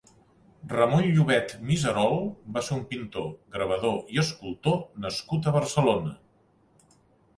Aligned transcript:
Ramon 0.69 1.03
Llovet 1.17 1.51
Miserol 1.67 2.17
va 2.57 2.63
ser 2.69 2.77
un 2.77 2.81
pintor, 2.93 3.27
gravador 3.57 4.11
i 4.17 4.21
escultor 4.25 4.83
nascut 5.07 5.47
a 5.47 5.55
Barcelona. 5.61 6.17